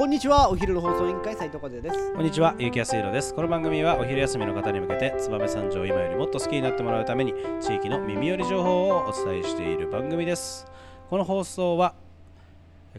[0.00, 3.34] こんにちはお昼の放送委員会斉藤和也ですこんにちは、ゆうきやすいろです。
[3.34, 10.66] この番組はお昼休みの方に向けて、燕三条を今よりもっと好きになってもらうために、地域の耳寄り情報をお伝えしている番組です。
[11.10, 11.92] この放送は、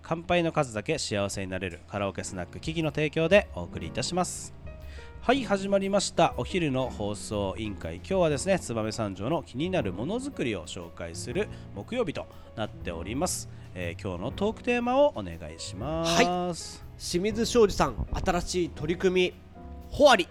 [0.03, 4.54] 乾杯の数だけ幸せになれるカラオケスナックキキの提供でお送りいたします。
[5.22, 6.36] はい、始まりました。
[6.38, 7.96] お昼の放送委員会。
[7.96, 13.49] 今日はですね、燕三条の気になるものづくりを紹介する木曜日となっております。
[13.74, 16.91] えー今日のトークテーマをお願いします。
[17.04, 19.34] 清水庄司さん新しい取り組み
[19.90, 20.28] ホアリ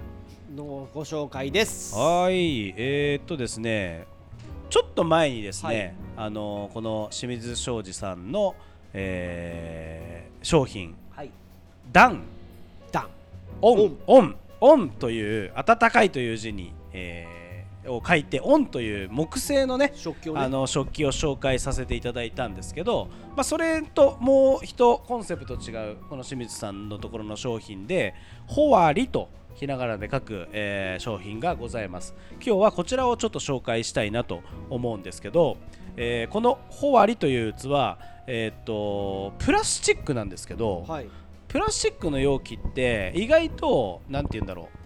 [0.55, 1.97] のご紹介です。
[1.97, 4.06] はい、えー、っとですね、
[4.70, 6.27] ちょっと前にですね、はい。
[6.28, 8.55] あのこの清水商事さんの、
[8.92, 11.30] えー商品はい。
[11.92, 12.23] ダン。
[12.92, 13.09] ダン。
[13.61, 13.97] オン。
[14.06, 14.37] オン。
[14.61, 17.49] オンという温かいという字に、えー
[17.87, 20.41] を書いてオンという木製のね食器をね。
[20.41, 28.15] あの食器を紹介させていただいたんですけど、まあ、それともう一コンセプト違うこの清水さんのところの商品で
[28.47, 32.14] 「ホワリ」とひながらで書く、えー商品がございます。
[32.34, 35.56] 今日はこちらをちょっと紹介したいなと思うんですけど、
[35.97, 37.67] えーこの「ホワリ」という器
[38.27, 41.09] えーっとプラスチックなんですけど、はい。
[41.48, 44.80] プラスチックの容器って意外となんて言うんだろう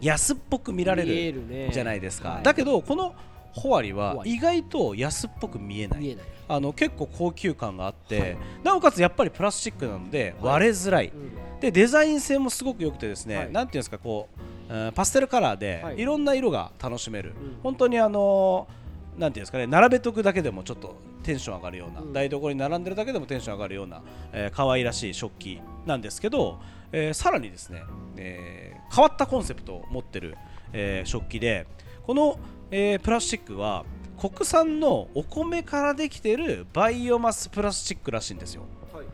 [0.00, 2.42] 安っぽく見られるじゃないですか、はい。
[2.42, 3.14] だけどこの
[3.52, 6.18] ホワリは意外と安っぽく見えない。
[6.48, 8.36] あの結構高級感があって、はい。
[8.62, 10.52] なおかつやっぱりプラスチックなのではい。
[10.52, 11.60] 割れづらい、うん。
[11.60, 13.52] でデザイン性もすごく良くてですね、はい。
[13.52, 14.46] なんていうんですかこう、うん
[14.94, 15.98] パステルカラーではい。
[15.98, 17.34] いろんな色が楽しめる、ん。
[17.62, 18.68] 本当にあの
[19.16, 22.12] なんていうんですかね並べとくだけでもちょっとテンション上がるような、うん。
[22.12, 24.02] 台所に並んでるだけでもテンション上がるような、
[24.32, 26.60] えー可愛らしい食器なんですけど、
[26.92, 27.84] えーさらにですね、
[28.16, 30.36] えー変わったコンセプトを持ってる、
[30.72, 31.66] えー食器で
[32.06, 32.38] この、
[32.70, 33.84] えープラスチックは
[34.18, 38.62] 国産のお米からできてるバイオマスプラスチックらしいんですよ。
[38.92, 39.06] はい。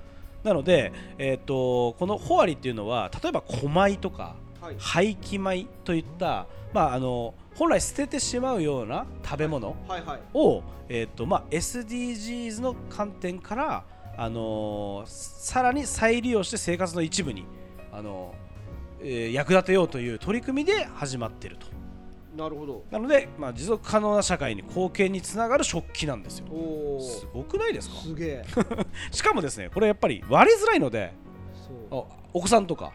[0.45, 4.77] なので、えー、とこのホワリっていうのは例えば古米とかはい。
[4.78, 10.03] 廃棄米といった、まあ、あの本来捨ててしまうような食べ物はい。
[10.05, 13.84] はいを、えーとまあ、SDGs の観点から、
[14.16, 17.44] あのーさらに再利用して生活の一部に、
[17.92, 21.66] あのーえー役立てようという取り組みで始まっていると。
[22.36, 22.84] なるほど。
[22.91, 26.47] なので、まあ、持続可能な社会に貢献につながる食器なんですよ。
[26.50, 27.97] おおすごくないですか？
[27.97, 28.44] すげえ。
[29.12, 31.12] しかもですねこれやっぱり割れづらいので
[31.91, 32.00] そう。
[32.00, 32.92] あお子さんとか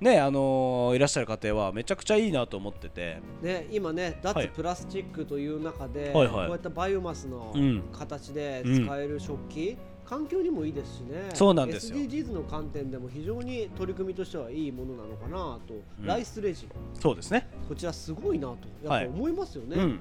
[0.00, 3.18] ねあのーいらっしゃる家庭はめちゃくちゃいいなと思ってて。
[3.42, 4.48] ね、今ね脱はい。
[4.48, 6.28] プラスチックという中で、はいはい。
[6.28, 7.82] こうやったバイオマスのうん。
[7.92, 9.76] 形で使える食器、
[10.08, 11.30] 環境にもいいですしね。
[11.34, 11.96] そうなんですよ。
[11.98, 15.36] SDGs の観点でも非常に取り組みとしてはいいものなのかな
[15.66, 16.06] と、うん。
[16.06, 16.68] ライスレジ。
[17.00, 17.48] そうですね。
[17.68, 18.56] こちらすごいなと。
[18.84, 19.06] やはい。
[19.06, 20.00] っぱ思いますよね、うん。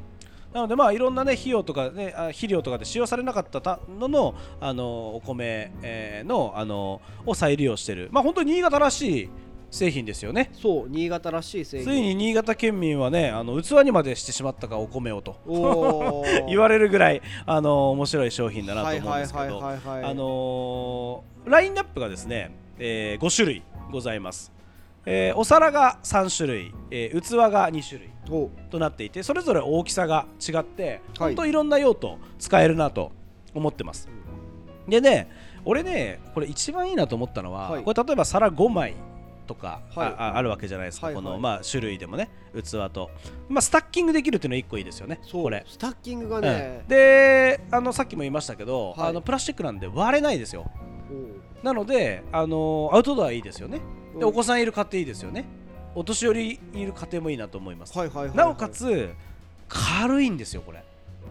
[0.54, 8.10] なのでまあいろんなね費用とかねあ肥料とかで使用されなかったたののあのお米、えーのあのを再利用してる。
[8.12, 9.30] まあ本当に新潟らしい
[9.72, 10.52] 製品ですよね。
[10.54, 11.88] そう新潟らしい製品。
[11.88, 15.36] ついに新潟県民はねあの器にまでしてしまったかお米をと。
[16.48, 24.52] 言われるぐらいあの面白い商品だなと思うんはいですけどあのーラインナップがですね、え5種類ございます、
[25.06, 28.50] えーお皿が3種類、えー器が2種類お。
[28.72, 31.36] となっていてそれぞれ大きさが違って、はい。
[31.36, 33.12] 本当いろんな用途使えるなと
[33.54, 34.10] 思ってます、
[34.88, 35.30] でね
[35.64, 37.84] 俺ねこれ一番いいなと思ったのは、はい。
[37.84, 38.96] これ例えば皿5枚
[39.46, 40.08] とか、はい。
[40.08, 43.12] あああるわけじゃないですか、この、まあ、種類でもね器と、
[43.48, 45.64] まあ、スタッキングできるっていうのは1個いいですよねこれ。
[45.68, 46.44] スタッキングがうん。
[46.44, 49.10] ね、であのさっきも言いましたけど、はい。
[49.10, 50.70] あのプラスチックなんで割れないですよ。
[51.62, 53.80] おなのであのアウトドアいいですよね。
[54.18, 54.26] でうん。
[54.26, 55.46] お子さんいる家庭いいですよね。
[55.96, 57.98] お年寄りいる家庭もいいなと思います、
[58.34, 59.14] なおかつ
[59.70, 60.84] 軽いんですよこれ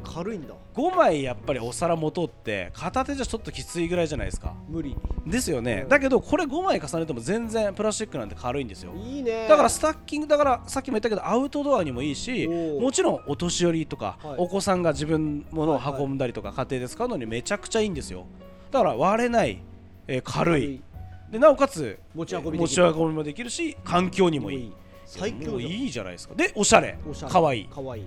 [0.05, 0.55] 軽いんだ。
[0.75, 4.55] 5枚やっぱりお皿持とうって片手じゃちょっときついぐらいじゃないですか。
[4.69, 4.97] 無理。
[5.27, 5.89] ですよね、うん。
[5.89, 8.93] だけどこれ5枚重ねても全然プラスチックなんて軽いんですよ。
[8.95, 9.49] いいね。
[9.49, 12.47] だからスタッキングだからさっきも言ったけどアウトドアにもいいし
[12.81, 14.35] もちろんお年寄りとか、はい。
[14.39, 18.27] お子さんが自分ものを運んだりとか家庭で使うのにめちゃくちゃいいんですよ。
[18.71, 19.63] だから割れない、
[20.07, 20.83] えー軽い。
[21.31, 22.59] でなおかつ持ち運びできる。
[22.61, 24.73] 持ち運びもできるし環境にもいい。
[25.07, 26.35] 最強いいじゃないですか。
[26.35, 26.99] でおしゃれ。
[27.09, 27.33] おしゃれ。
[27.33, 27.65] かわいい。
[27.67, 28.05] かわいい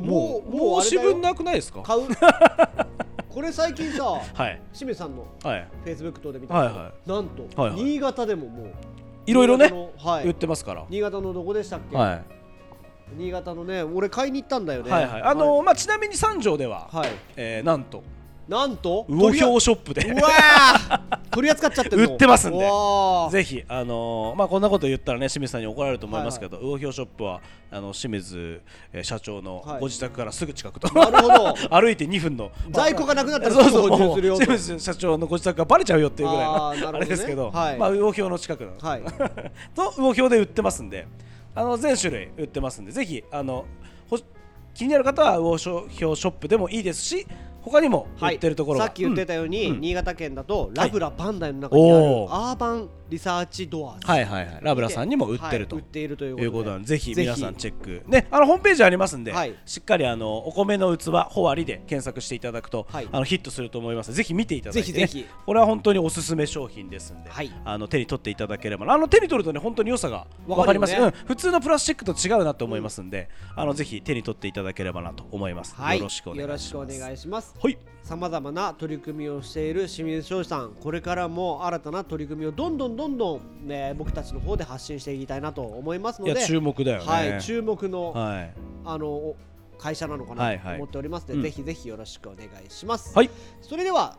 [0.00, 1.02] もうもうもうあれだよ。
[1.02, 1.82] し分なくないですか？
[1.82, 2.02] 買う。
[3.28, 4.60] これ最近さはい。
[4.72, 5.68] 清水さんのはい。
[5.84, 7.82] フェイスブック等で見たはいはなんと、はいはい。
[7.82, 8.66] 新潟でももう
[9.26, 10.26] いろいろねはい。
[10.26, 10.84] 売ってますから。
[10.88, 12.22] 新潟のどこでしたっけ、はい。
[13.16, 14.90] 新潟のね俺買いに行ったんだよね。
[14.90, 15.22] はいはい。
[15.22, 18.02] あのーまあちなみに三条でははい、えーなんと。
[18.48, 19.06] なんと？
[19.08, 20.02] 魚評ショップで。
[20.10, 21.00] うわー
[21.34, 22.58] 取り扱っちゃって売ってますんで。
[23.30, 27.40] ぜひあのーまあこんなこと言ったらね清水さんに怒られると思いますけど、魚評ショップは
[27.70, 29.80] あの清水、えー社長のはい。
[29.80, 31.54] ご自宅からすぐ近くと、なるほど。
[31.70, 32.50] 歩いて2分の。
[32.70, 37.78] 在庫がなくなったらそうすそう清水社長のご自宅がバレちゃうよっていうぐらいのあねあれですけど、はい。
[37.78, 39.02] まあ魚評の近くなの、はい。
[39.74, 41.06] と魚評で売ってますんで。
[41.56, 43.64] あの全種類売ってますんでぜひあの
[44.10, 44.18] ほ
[44.74, 45.58] 気になる方は魚
[45.88, 47.26] 評ショップでもいいですし
[47.64, 49.80] 他にも売ってるところが、さっき言ってたように、うん。
[49.80, 54.58] 新潟県だとラブラパンダイの中にあるアーバンリサーチドアはいはいはい。
[54.62, 58.02] ラブラさんにも売ってると、はい売っているといういうこととなんでぜひ皆さんチェック。
[58.08, 59.54] ねあのホームページありますんで、はい。
[59.64, 63.08] しっかりあのお米の器ホワリで検索していただくと、はい。
[63.10, 64.12] あのヒットすると思います。
[64.12, 65.26] ぜひ見ていただいて、ね、ぜひぜひ。
[65.46, 67.50] これは本当におすすめ商品ですんで、はい。
[67.64, 75.98] あの手に取っていただければあの手に取るとね本当に良さがわ分かります、ねうん、普通のプラスチックと違うなと思いますんで、あのぜひ手に取っていただければなと思います、はい。
[75.98, 77.78] よろしくお願いしますはい。
[78.02, 80.74] さまざまな取り組みをしている清水翔さん。
[80.74, 87.04] これからも新たな取り組みをどんどんどんどん、ね、僕たちの方で発信していきたいなと思いますので注目だよね。
[87.06, 88.52] はい、注目の、はい。
[88.84, 89.34] あの
[89.78, 90.36] 会社なのかな？
[90.36, 90.76] とはいはい。
[90.76, 91.42] 思っておりますので、うん。
[91.42, 93.30] ぜひぜひよろしくお願いします、はい。
[93.62, 94.18] それでは